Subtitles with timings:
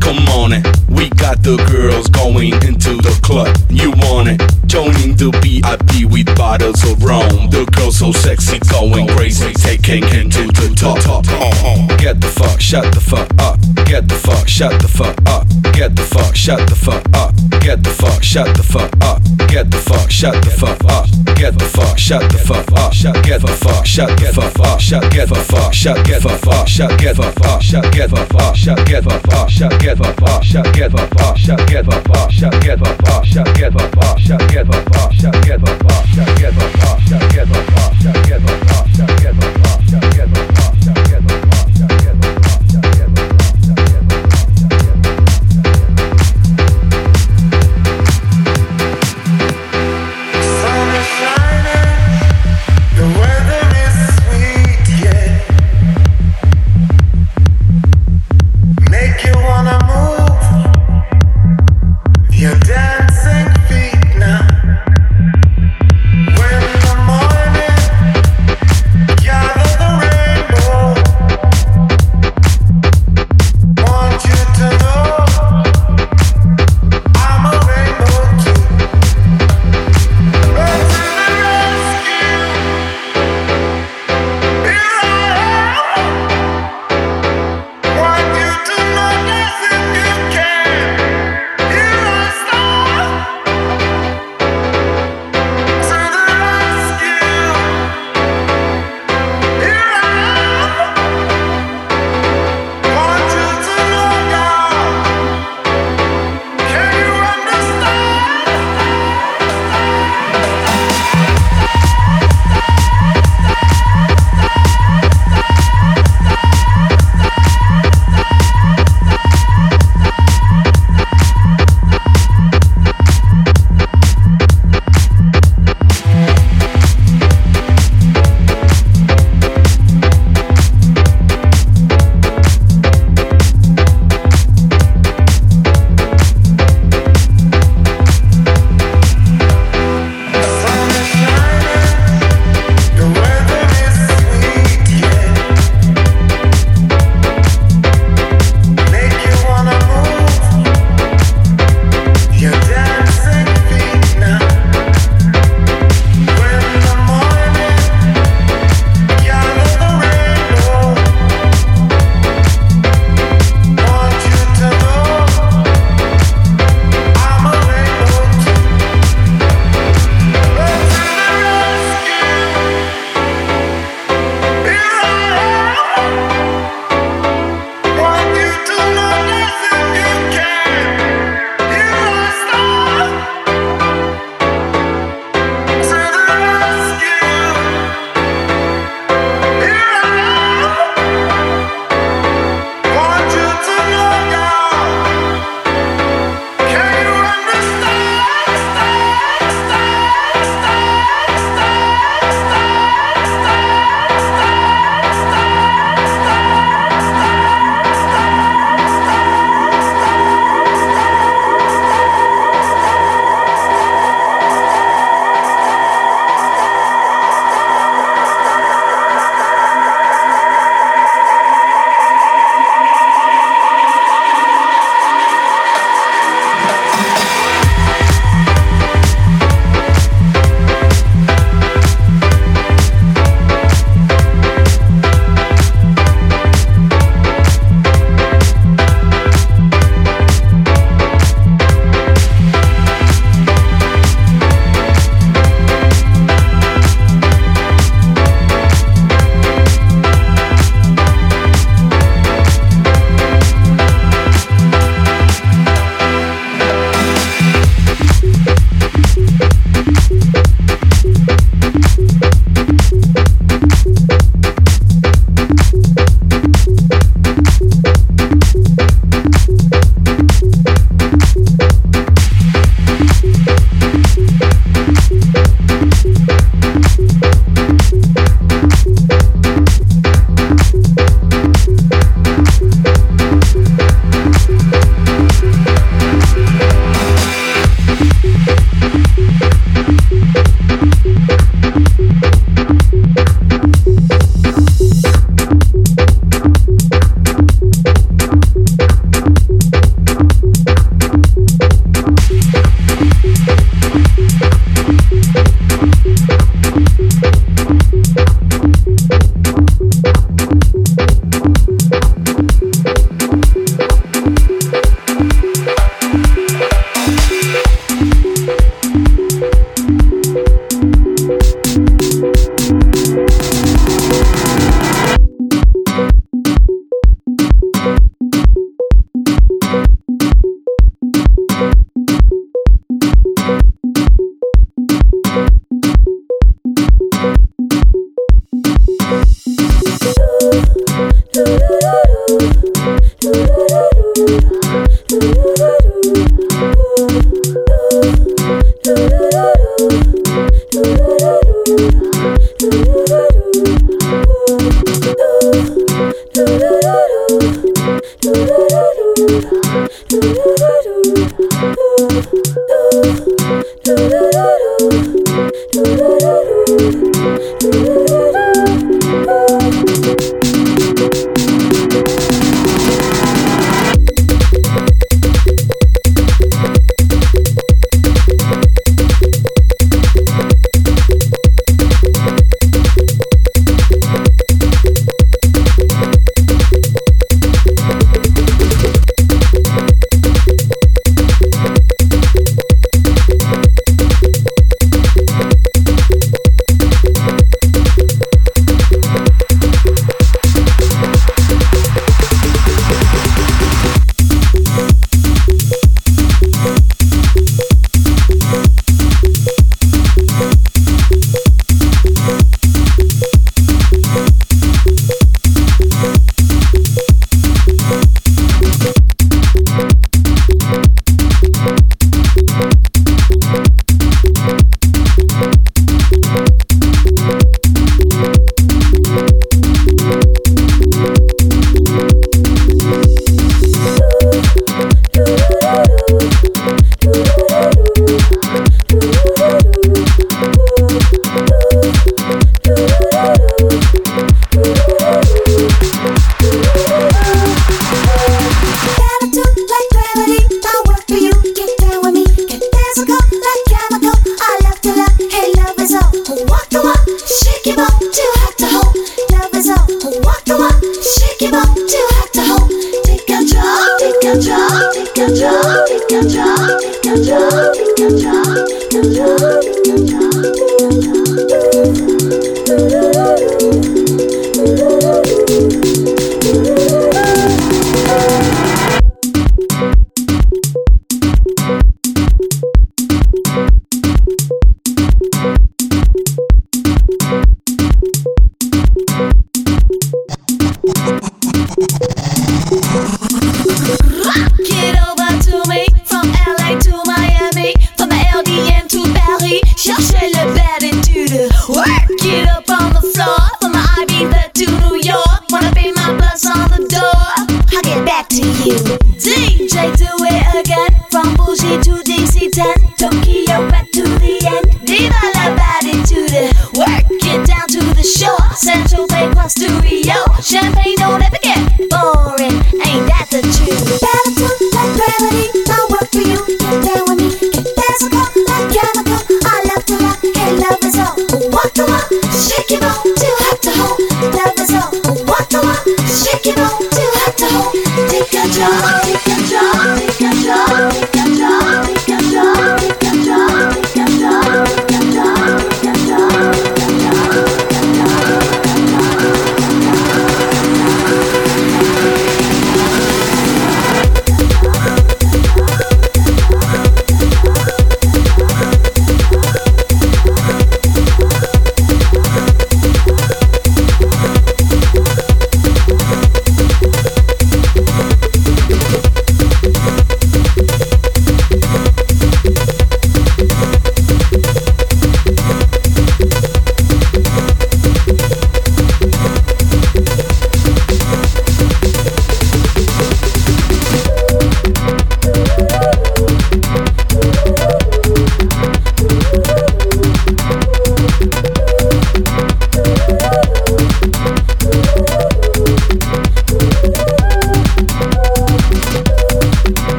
[0.00, 0.66] Come on it.
[0.88, 3.54] We got the girls going into the club.
[3.70, 4.40] You want it?
[4.66, 7.50] Joining the VIP with bottles of rum.
[7.50, 11.02] The girls so sexy, going crazy, taking it to the top.
[11.98, 13.58] Get the fuck, shut the fuck up.
[13.86, 15.46] Get the fuck, shut the fuck up.
[15.72, 17.34] Get the fuck, shut the fuck up.
[17.60, 19.22] Get the fuck, shut the fuck up.
[19.48, 21.08] Get the fuck, shut the fuck up.
[21.36, 22.92] Get the fuck, shut the fuck up.
[22.92, 24.66] Get the fuck, shut the fuck up.
[24.76, 27.22] Shut get the fuck, shut get the fuck, shut get the fuck, shut get the
[27.22, 30.90] fuck, shut get the fuck, shut get the fuck, shut get the fuck, shut get
[30.92, 34.48] the fuck, shut get the fuck, shut get the fuck, shut get the fuck, shut
[34.50, 37.94] get the fuck, shut get the fuck, shut get the fuck, shut get the fuck,
[38.00, 39.55] shut get the fuck, shut get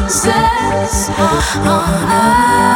[0.00, 1.10] roses
[1.66, 2.70] on us.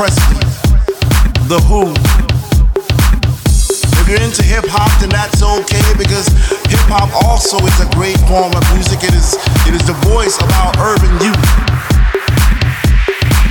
[0.00, 1.92] The Who.
[4.00, 6.32] If you're into hip hop, then that's okay because
[6.72, 9.04] hip hop also is a great form of music.
[9.04, 9.36] It is,
[9.68, 11.36] it is the voice of our urban youth.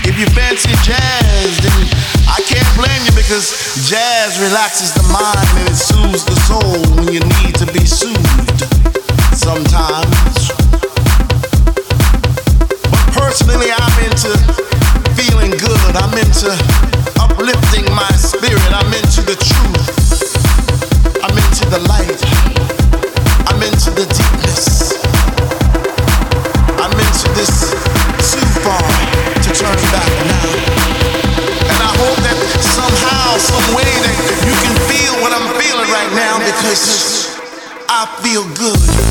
[0.10, 1.78] If you fancy jazz, then
[2.26, 3.54] I can't blame you because
[3.86, 8.66] jazz relaxes the mind and it soothes the soul when you need to be soothed
[9.38, 10.29] sometimes.
[16.47, 18.71] uplifting my spirit.
[18.71, 19.91] I'm into the truth.
[21.19, 22.15] I'm into the light.
[23.52, 25.04] I'm into the deepness.
[26.80, 27.75] I'm into this
[28.32, 30.47] too far to turn back now.
[31.67, 34.15] And I hope that somehow, someway, that
[34.47, 37.36] you can feel what I'm feeling right now because
[37.89, 39.09] I feel good.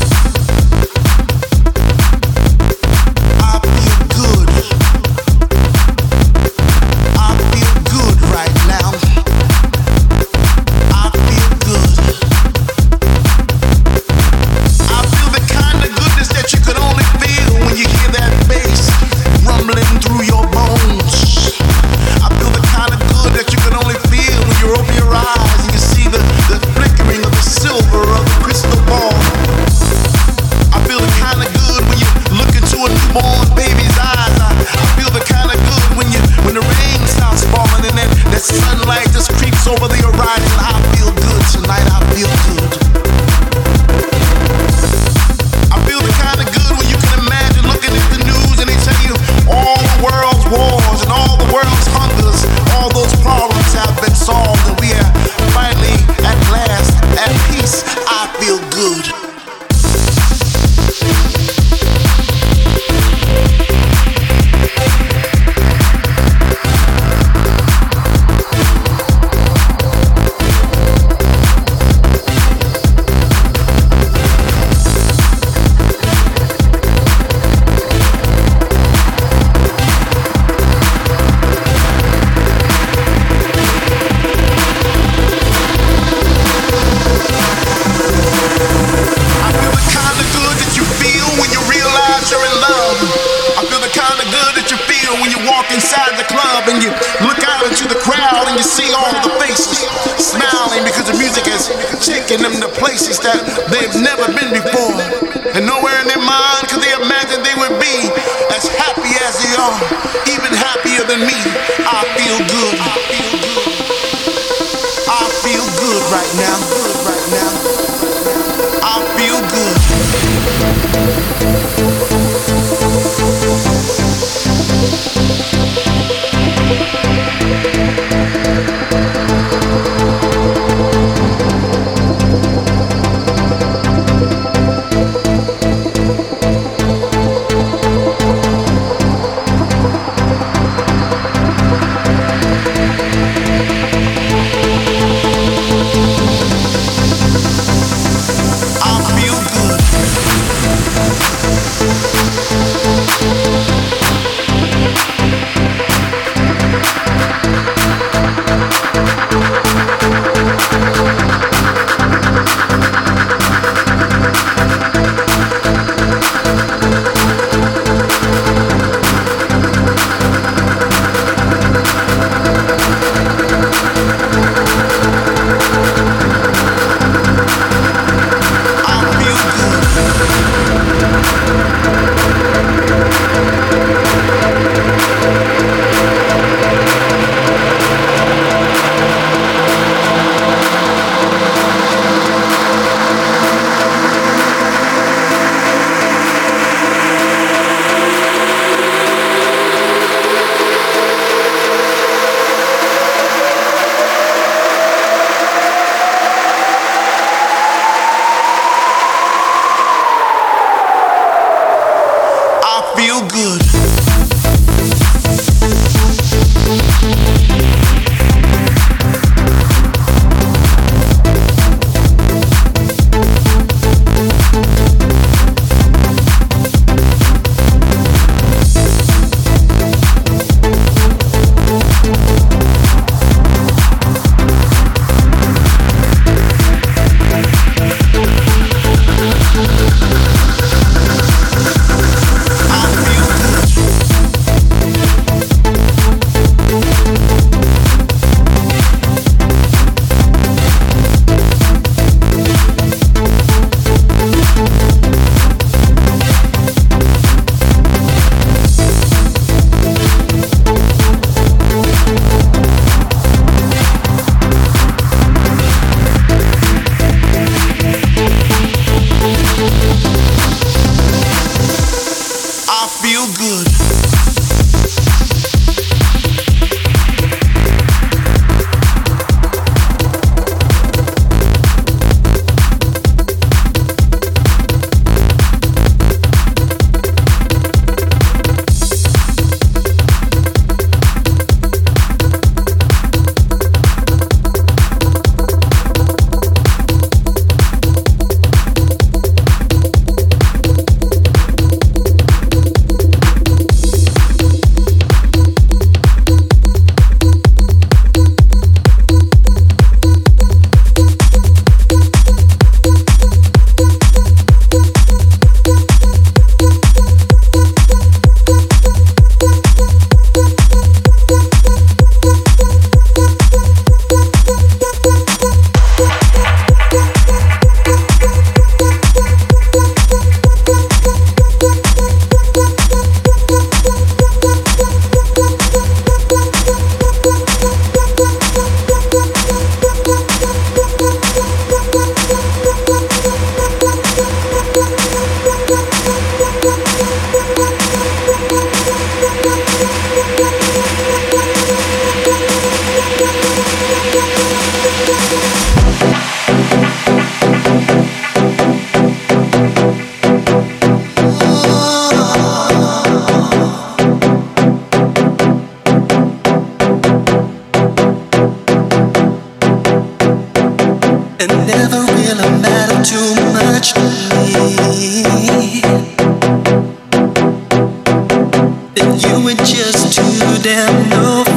[380.91, 381.48] know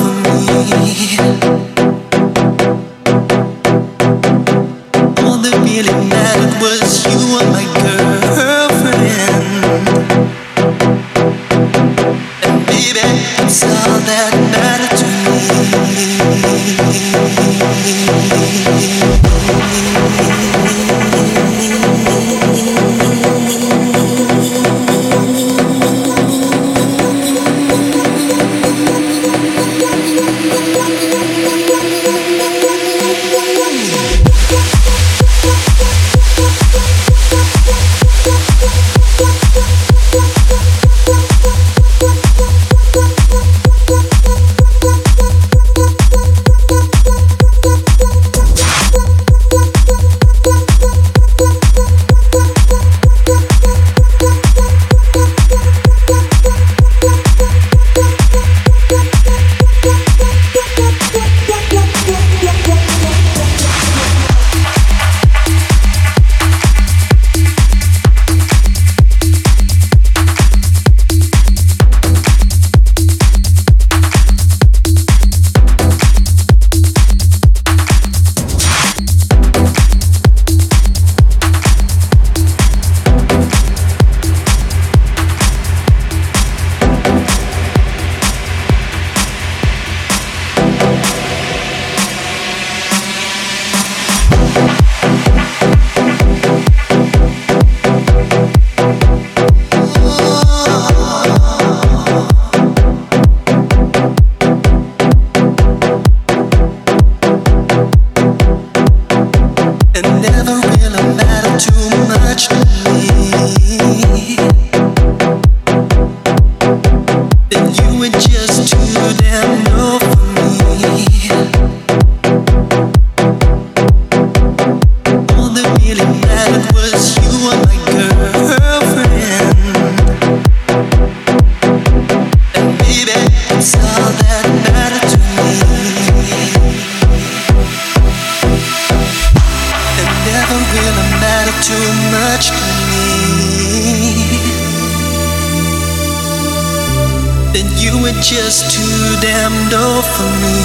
[149.13, 150.57] Too damn door for me.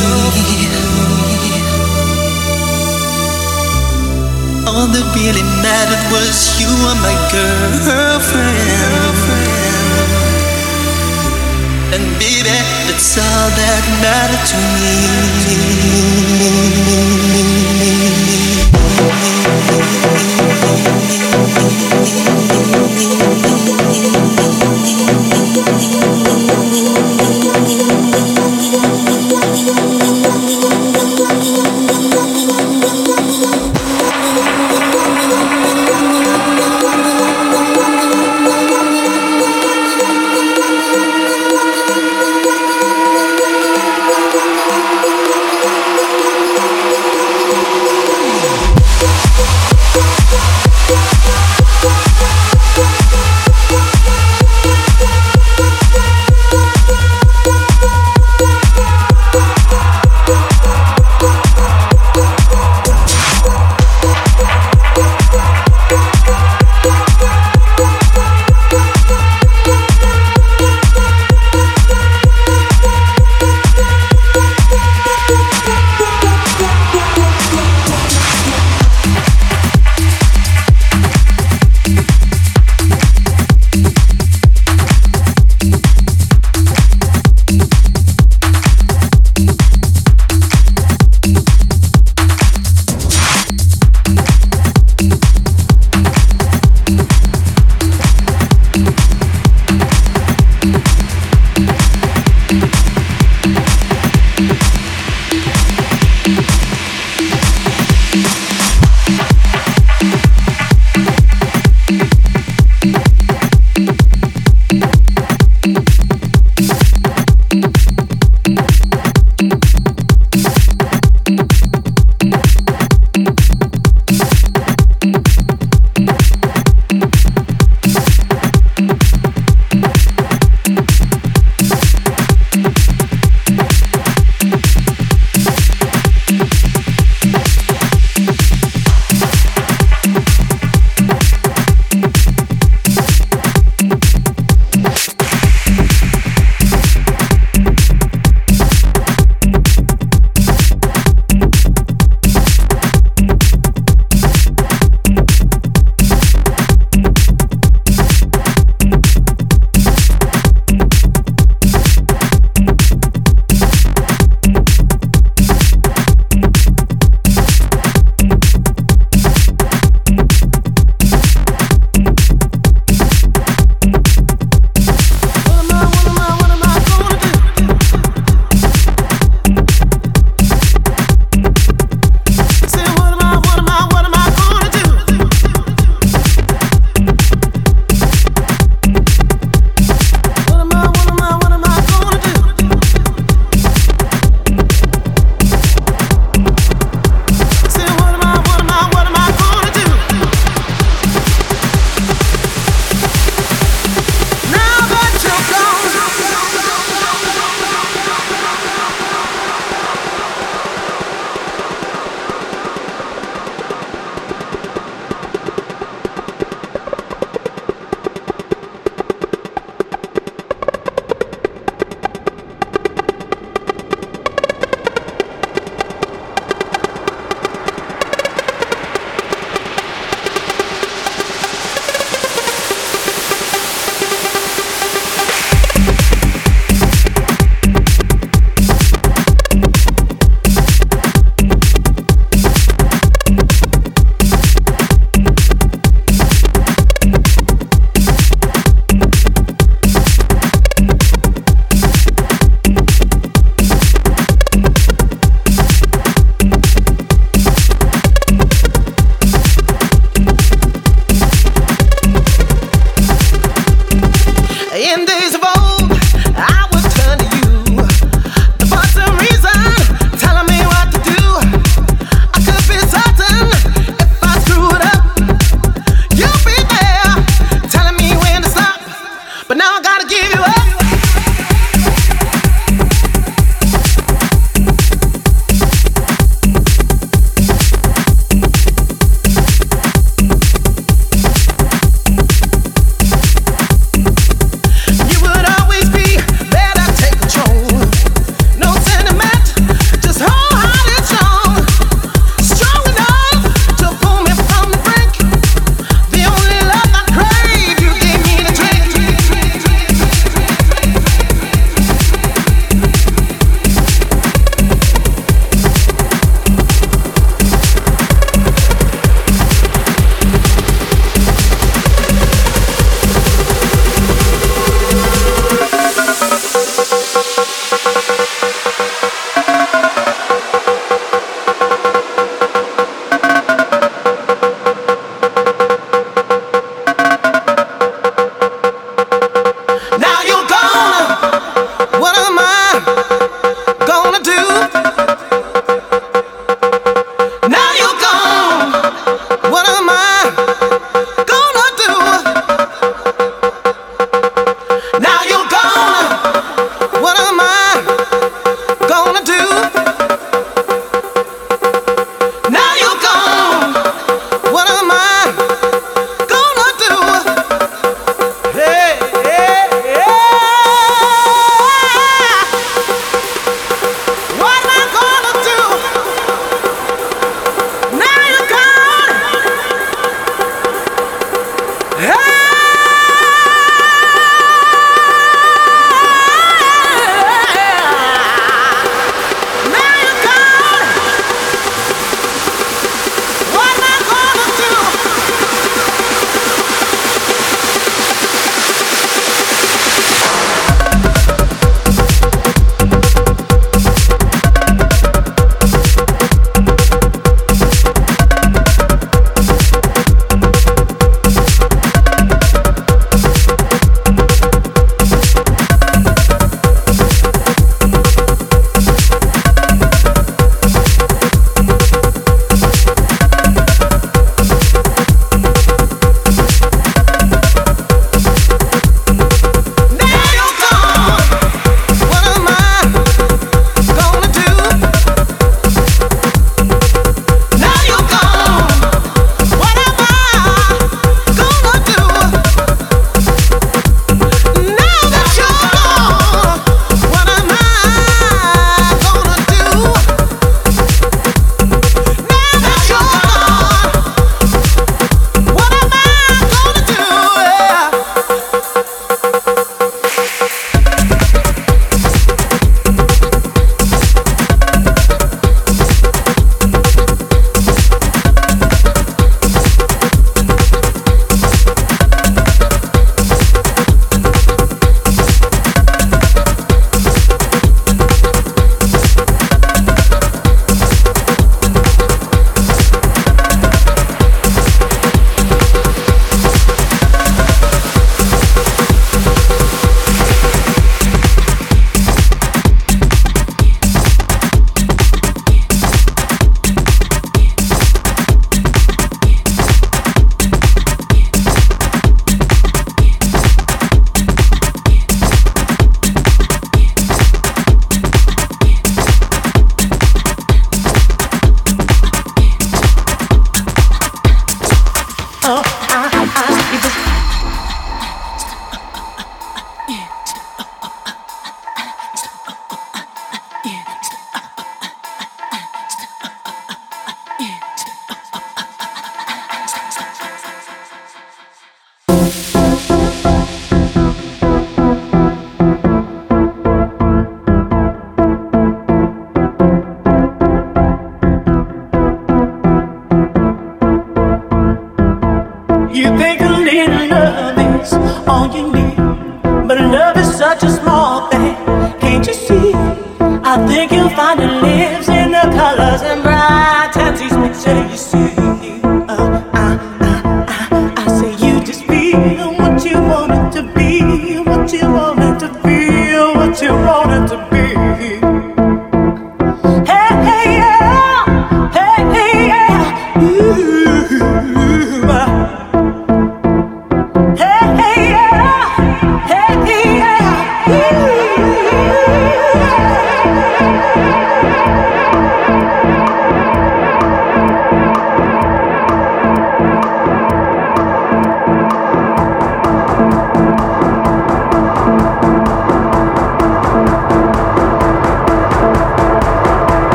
[4.65, 8.47] All that really mattered was you were my girlfriend.
[11.91, 15.17] And baby, that's all that mattered to me.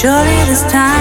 [0.00, 0.99] Surely this time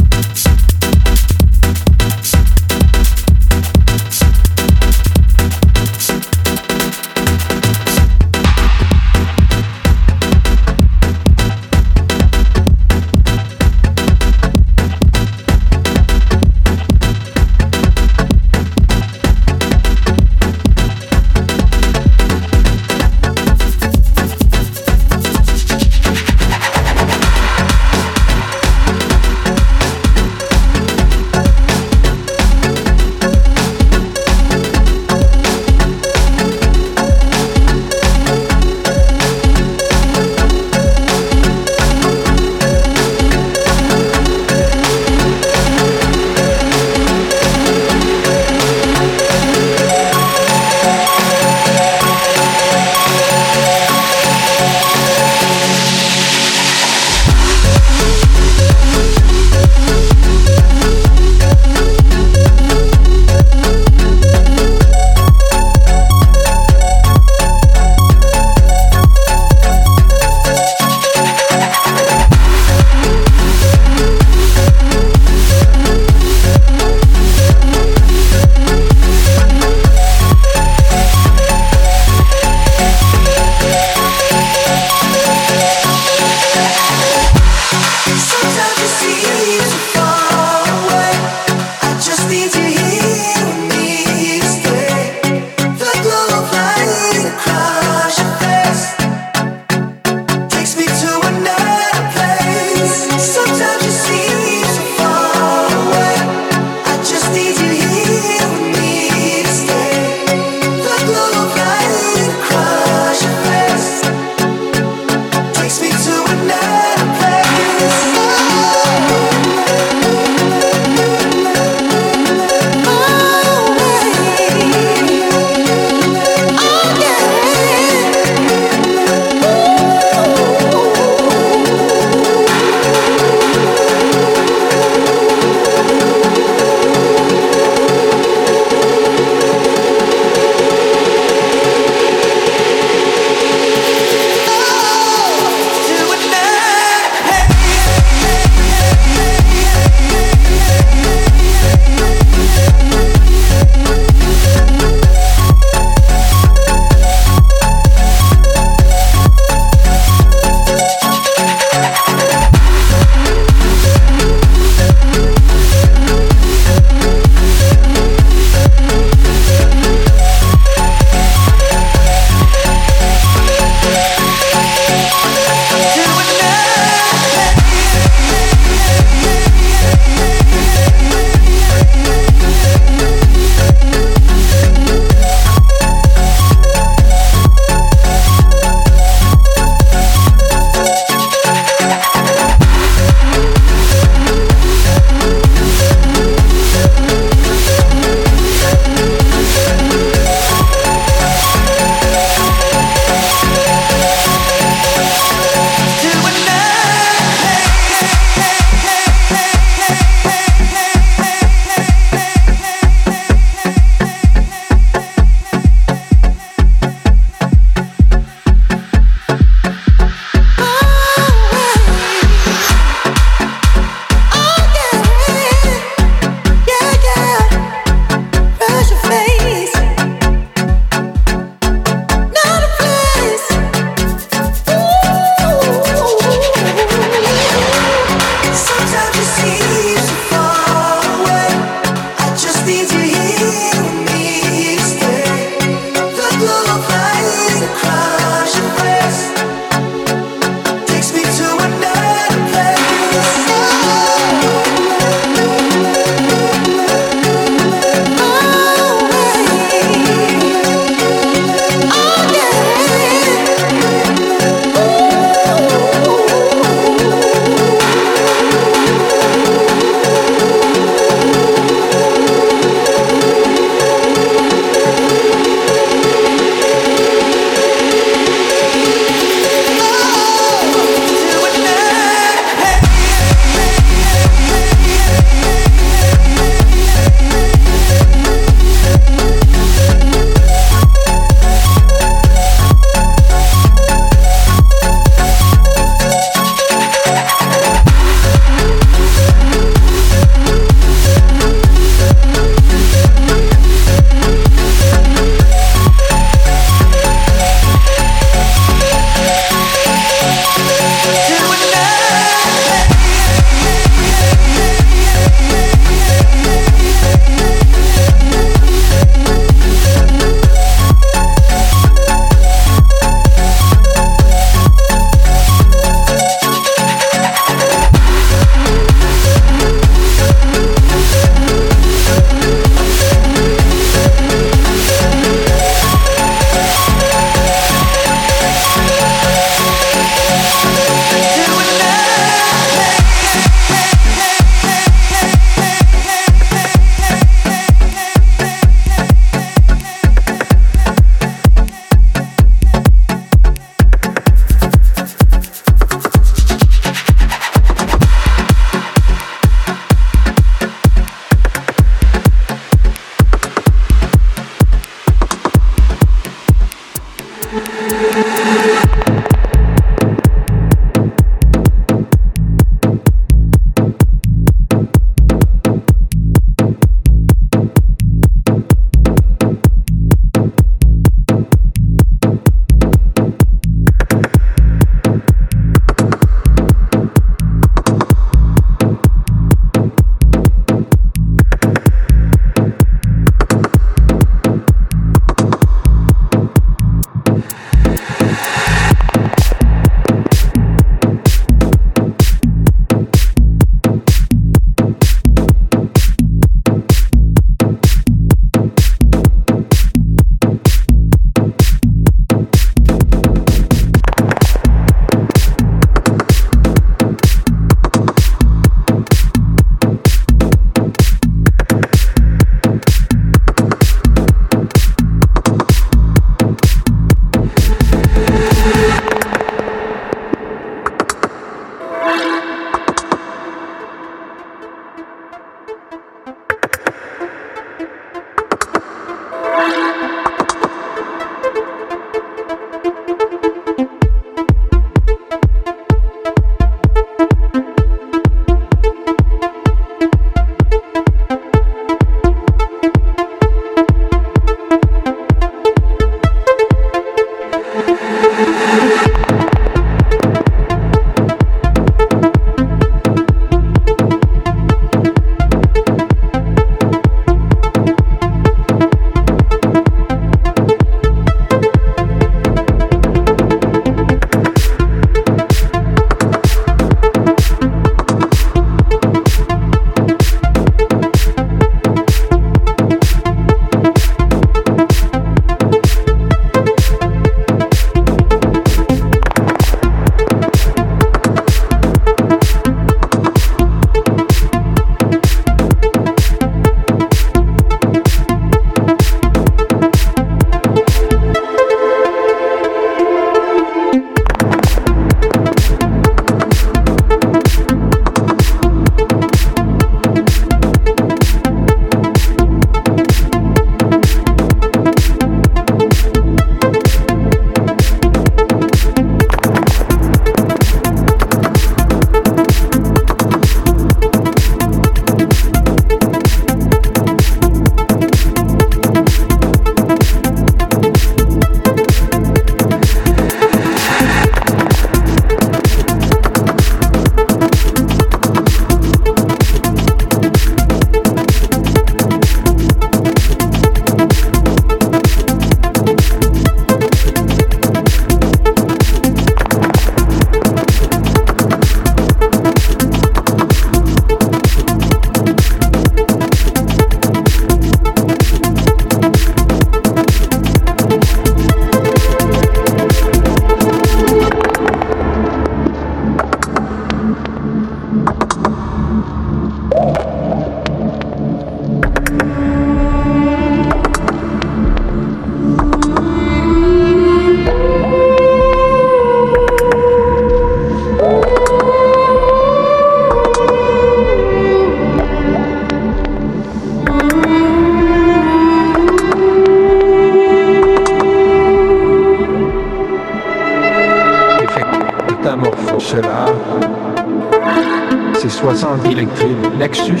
[598.90, 600.00] électrique Lexus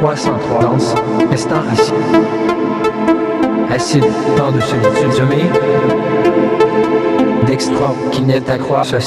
[0.00, 0.94] 303 danse,
[1.30, 1.92] restant assis.
[3.70, 4.04] Acide,
[4.36, 5.44] temps de solitude sommeil.
[7.46, 9.00] Dextro, qui n'est à croire sur